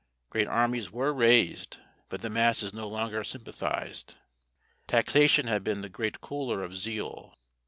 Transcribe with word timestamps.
Great 0.31 0.47
armies 0.47 0.89
were 0.91 1.13
raised, 1.13 1.77
but 2.09 2.23
the 2.23 2.29
masses 2.31 2.73
no 2.73 2.87
longer 2.87 3.23
sympathised. 3.23 4.15
Taxation 4.87 5.45
had 5.45 5.63
been 5.63 5.81
the 5.81 5.89
great 5.89 6.21
cooler 6.21 6.63
of 6.63 6.75
zeal. 6.75 7.35